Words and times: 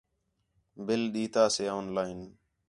بِل 0.85 1.01
ݙین٘دا 1.13 1.43
سے 1.55 1.65
آن 1.75 1.85
لائن 1.95 2.19